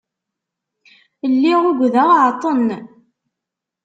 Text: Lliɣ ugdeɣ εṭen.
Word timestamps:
Lliɣ 1.33 1.61
ugdeɣ 1.71 2.09
εṭen. 2.29 2.67